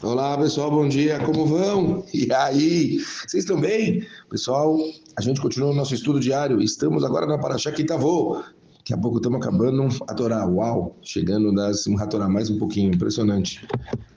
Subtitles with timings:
[0.00, 2.04] Olá pessoal, bom dia, como vão?
[2.14, 4.06] E aí, vocês estão bem?
[4.30, 4.78] Pessoal,
[5.16, 8.40] a gente continua o nosso estudo diário, estamos agora na Paraxá Kitavô.
[8.76, 13.66] Daqui a pouco estamos acabando a Torá, uau, chegando da Simchat mais um pouquinho, impressionante.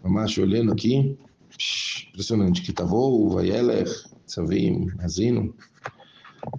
[0.04, 1.18] Vamos olhando aqui,
[2.10, 3.88] impressionante, Kitavô, Vayeler,
[4.28, 5.52] Savim, Razino,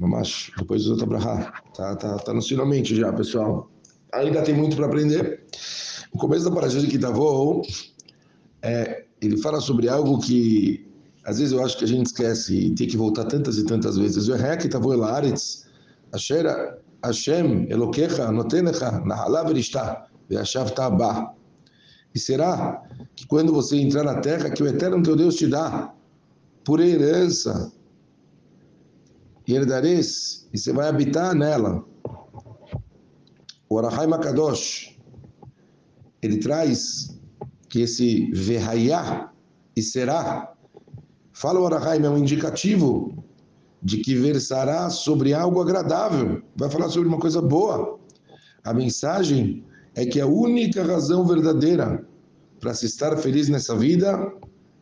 [0.01, 3.71] Mamash, depois do Tabrahá, tá, tá, tá no finalmente já, pessoal.
[4.13, 5.45] Ainda tem muito para aprender.
[6.13, 7.63] O começo da Paraxá de Kitavô
[8.63, 10.87] é ele fala sobre algo que
[11.25, 13.97] às vezes eu acho que a gente esquece e tem que voltar tantas e tantas
[13.97, 14.29] vezes.
[14.29, 15.67] O Rek tavo el aretz,
[16.13, 16.45] asher
[17.05, 21.35] Hashem Elokecha notenecha nahalav erishta ve'ashav ba.
[22.15, 22.83] E será
[23.15, 25.95] que quando você entrar na terra que o eterno teu Deus te dá
[26.65, 27.73] por herança
[29.47, 31.85] e herdares e você vai habitar nela.
[33.69, 34.99] O Arahai Makadosh
[36.21, 37.19] ele traz
[37.73, 39.33] que esse verraiá
[39.75, 40.53] e será,
[41.33, 43.25] fala o Arahaim, é um indicativo
[43.83, 47.99] de que versará sobre algo agradável, vai falar sobre uma coisa boa.
[48.63, 52.07] A mensagem é que a única razão verdadeira
[52.61, 54.31] para se estar feliz nessa vida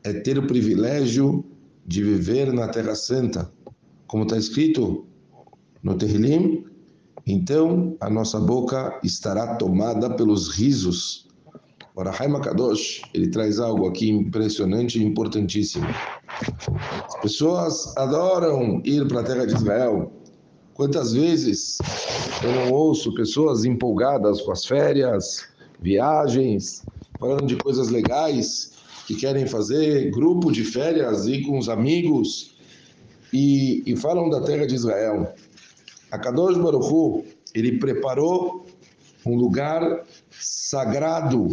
[0.02, 1.44] é ter o privilégio
[1.86, 3.52] de viver na Terra Santa,
[4.08, 5.06] como está escrito
[5.80, 6.64] no Terrilim.
[7.24, 11.29] Então a nossa boca estará tomada pelos risos
[11.94, 15.86] o Arahaim Kadosh, ele traz algo aqui impressionante e importantíssimo.
[17.04, 20.12] As pessoas adoram ir para a terra de Israel.
[20.74, 21.78] Quantas vezes
[22.42, 25.46] eu não ouço pessoas empolgadas com as férias,
[25.80, 26.84] viagens,
[27.18, 28.72] falando de coisas legais
[29.06, 32.56] que querem fazer, grupo de férias, ir com os amigos
[33.32, 35.34] e, e falam da terra de Israel.
[36.10, 37.24] A Kadosh Baruch
[37.54, 38.64] ele preparou
[39.26, 41.48] um lugar sagrado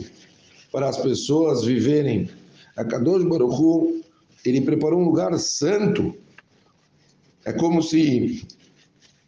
[0.71, 2.29] para as pessoas viverem.
[2.75, 4.01] A Kadosh Baruchu,
[4.45, 6.13] ele preparou um lugar santo.
[7.45, 8.45] É como se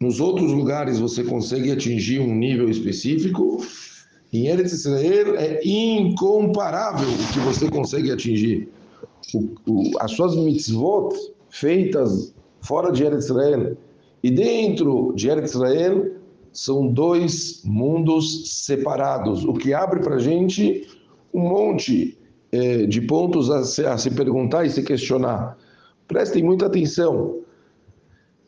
[0.00, 3.64] nos outros lugares você consegue atingir um nível específico.
[4.32, 8.68] Em Eretz Israel é incomparável o que você consegue atingir.
[9.34, 11.14] O, o, as suas mitzvot
[11.50, 13.76] feitas fora de Eretz Israel
[14.22, 16.14] e dentro de Eretz Israel
[16.52, 20.86] são dois mundos separados, o que abre para a gente
[21.32, 22.18] um monte
[22.52, 25.56] é, de pontos a se, a se perguntar e se questionar.
[26.08, 27.40] Prestem muita atenção.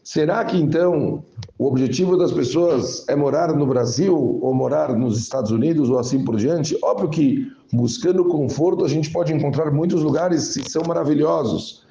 [0.02, 1.22] Será que então
[1.56, 6.24] o objetivo das pessoas é morar no Brasil ou morar nos Estados Unidos ou assim
[6.24, 6.76] por diante?
[6.82, 11.86] Óbvio que buscando conforto a gente pode encontrar muitos lugares que são maravilhosos,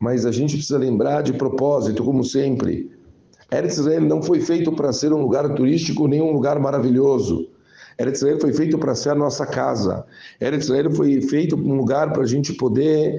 [0.00, 2.90] mas a gente precisa lembrar de propósito, como sempre.
[3.52, 7.50] Eretz Israel não foi feito para ser um lugar turístico nem um lugar maravilhoso.
[7.98, 10.04] Eretz Israel foi feito para ser a nossa casa.
[10.40, 13.16] Eretz Israel foi feito um lugar para a gente poder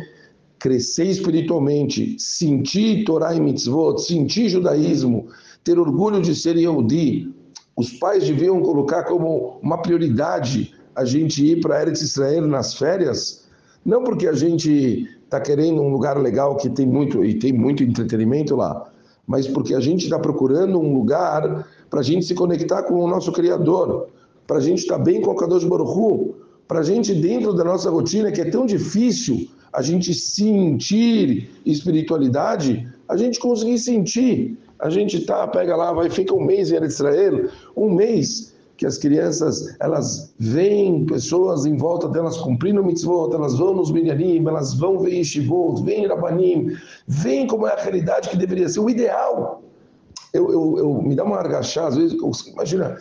[0.59, 5.27] crescer espiritualmente, sentir Torá e Mitzvot, sentir judaísmo,
[5.63, 7.33] ter orgulho de ser Yehudi.
[7.75, 13.47] Os pais deviam colocar como uma prioridade a gente ir para Eretz Israel nas férias,
[13.85, 17.83] não porque a gente está querendo um lugar legal que tem muito e tem muito
[17.83, 18.91] entretenimento lá,
[19.27, 23.07] mas porque a gente está procurando um lugar para a gente se conectar com o
[23.07, 24.09] nosso Criador
[24.47, 26.33] para a gente estar tá bem com o Kadosh Baruchu,
[26.67, 32.87] para a gente, dentro da nossa rotina, que é tão difícil a gente sentir espiritualidade,
[33.07, 34.57] a gente conseguir sentir.
[34.79, 38.97] A gente tá, pega lá, vai, fica um mês em Israel, um mês que as
[38.97, 44.99] crianças, elas veem pessoas em volta delas cumprindo mitzvot, elas vão nos minyanim, elas vão
[44.99, 46.75] ver yeshivot, vêm rabanim,
[47.07, 49.66] veem como é a realidade que deveria ser o ideal
[50.37, 52.17] eu, eu, eu, me dá uma argachá, às vezes,
[52.47, 52.97] imagina,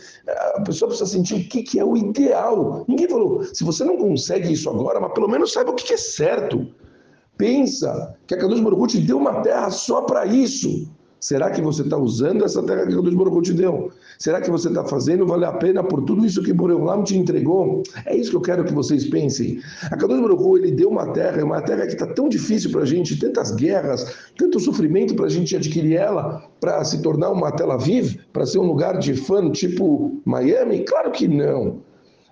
[0.54, 2.84] a pessoa precisa sentir o que, que é o ideal.
[2.88, 5.94] Ninguém falou, se você não consegue isso agora, mas pelo menos saiba o que, que
[5.94, 6.66] é certo.
[7.36, 10.88] Pensa que a Kadosh Baruch deu uma terra só para isso.
[11.18, 13.90] Será que você está usando essa terra que Deus Baruch te deu?
[14.18, 17.82] Será que você está fazendo vale a pena por tudo isso que Boreolam te entregou?
[18.04, 19.58] É isso que eu quero que vocês pensem.
[19.90, 22.84] A Kadosh Baruch ele deu uma terra, uma terra que está tão difícil para a
[22.84, 27.70] gente, tantas guerras, tanto sofrimento para a gente adquirir ela, para se tornar uma Tel
[27.72, 30.84] Aviv, para ser um lugar de fã tipo Miami?
[30.84, 31.80] Claro que não.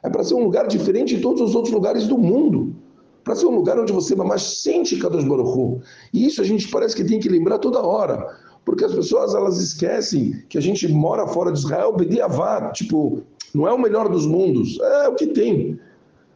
[0.02, 2.76] É para ser um lugar diferente de todos os outros lugares do mundo
[3.24, 5.80] para ser um lugar onde você mais sente Kadosh Baruch
[6.12, 9.58] E isso a gente parece que tem que lembrar toda hora porque as pessoas elas
[9.58, 13.22] esquecem que a gente mora fora de Israel, Bediavat, tipo,
[13.54, 15.78] não é o melhor dos mundos, é o que tem.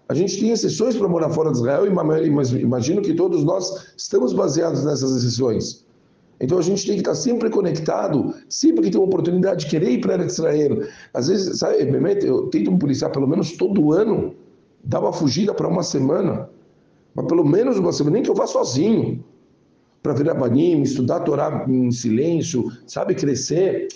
[0.08, 4.32] A gente tem exceções para morar fora de Israel, mas imagino que todos nós estamos
[4.32, 5.84] baseados nessas exceções.
[6.40, 9.90] Então a gente tem que estar sempre conectado, sempre que tem uma oportunidade de querer
[9.90, 10.82] ir para Israel.
[11.12, 11.76] Às vezes, sabe,
[12.22, 14.34] eu tento me policiar pelo menos todo ano,
[14.84, 16.48] dar uma fugida para uma semana.
[17.14, 19.22] Mas pelo menos uma semana, nem que eu vá sozinho,
[20.08, 23.88] para virar banim, estudar a Torá em silêncio, sabe, crescer.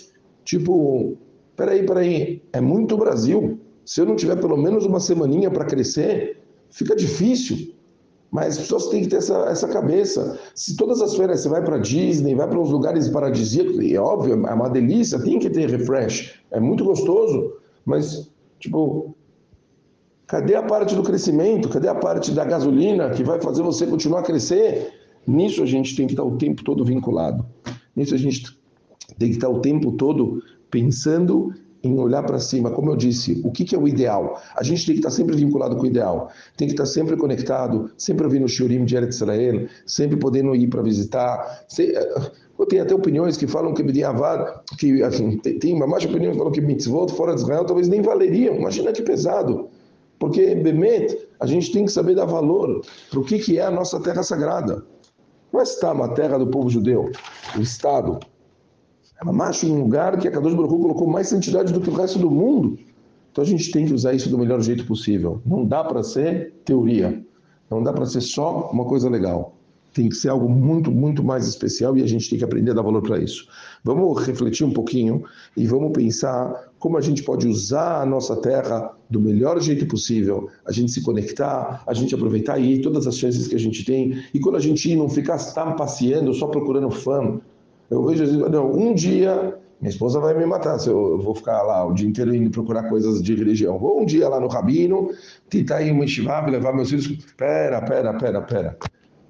[0.45, 1.17] Tipo,
[1.55, 3.59] peraí, peraí, é muito Brasil.
[3.83, 6.37] Se eu não tiver pelo menos uma semaninha para crescer,
[6.69, 7.73] fica difícil.
[8.29, 10.39] Mas as pessoas têm que ter essa, essa cabeça.
[10.53, 14.33] Se todas as férias você vai para Disney, vai para uns lugares paradisíacos, é óbvio,
[14.45, 16.39] é uma delícia, tem que ter refresh.
[16.51, 17.53] É muito gostoso.
[17.85, 19.15] Mas, tipo,
[20.27, 21.69] cadê a parte do crescimento?
[21.69, 25.02] Cadê a parte da gasolina que vai fazer você continuar a crescer?
[25.25, 27.45] Nisso a gente tem que estar o tempo todo vinculado.
[27.95, 28.57] Nisso a gente
[29.17, 31.53] tem que estar o tempo todo pensando
[31.83, 34.41] em olhar para cima, como eu disse, o que, que, é o ideal?
[34.55, 37.91] A gente tem que estar sempre vinculado com o ideal, tem que estar sempre conectado,
[37.97, 41.65] sempre ouvindo o Shurim de Eretz Israel, sempre podendo ir para visitar.
[41.77, 42.31] Eh,
[42.69, 46.53] tem até opiniões que falam que Bediavad, que assim, tem uma mais opinião que falam
[46.53, 48.55] que mitzvot fora de Israel talvez nem valeriam.
[48.55, 49.67] Imagina que pesado.
[50.17, 53.71] Porque, Bemet, a gente tem que saber dar valor para o que, que é a
[53.71, 54.85] nossa terra sagrada.
[55.53, 57.11] Não é estar a terra do povo judeu,
[57.55, 58.19] o Estado,
[59.21, 62.17] é macho um lugar que a Kadosh Baruch colocou mais santidade do que o resto
[62.17, 62.77] do mundo.
[63.31, 65.41] Então a gente tem que usar isso do melhor jeito possível.
[65.45, 67.23] Não dá para ser teoria.
[67.69, 69.55] Não dá para ser só uma coisa legal.
[69.93, 72.73] Tem que ser algo muito, muito mais especial e a gente tem que aprender a
[72.73, 73.47] dar valor para isso.
[73.83, 75.23] Vamos refletir um pouquinho
[75.55, 80.49] e vamos pensar como a gente pode usar a nossa terra do melhor jeito possível,
[80.65, 83.85] a gente se conectar, a gente aproveitar e ir todas as chances que a gente
[83.85, 84.23] tem.
[84.33, 85.37] E quando a gente não ficar
[85.77, 87.39] passeando, só procurando fã,
[87.89, 91.85] eu vejo, não, um dia minha esposa vai me matar se eu vou ficar lá
[91.85, 93.77] o dia inteiro indo procurar coisas de religião.
[93.77, 95.09] Vou um dia lá no rabino,
[95.49, 97.07] tentar ir em e levar meus filhos.
[97.35, 98.77] Pera, pera, pera, pera.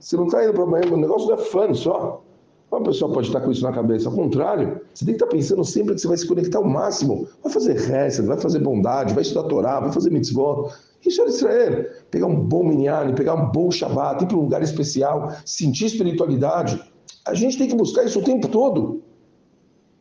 [0.03, 2.21] Você não está indo para o negócio não é fã só.
[2.69, 4.09] Uma pessoa pode estar com isso na cabeça.
[4.09, 7.25] Ao contrário, você tem que estar pensando sempre que você vai se conectar ao máximo.
[7.41, 10.73] Vai fazer reza, vai fazer bondade, vai estudar Torá, vai fazer mitzvot.
[11.05, 11.85] Isso é Israel.
[12.11, 16.83] Pegar um bom minyan, pegar um bom Shabbat, ir para um lugar especial, sentir espiritualidade.
[17.25, 19.01] A gente tem que buscar isso o tempo todo.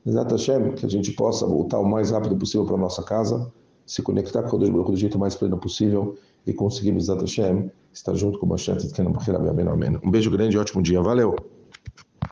[0.04, 3.52] Exato, Hashem, que a gente possa voltar o mais rápido possível para a nossa casa,
[3.86, 6.16] se conectar com o Deus do jeito mais pleno possível
[6.46, 8.92] e conseguir, Exato, Hashem, estar junto com o Bashet e
[10.02, 11.00] Um beijo grande e ótimo dia.
[11.00, 11.36] Valeu!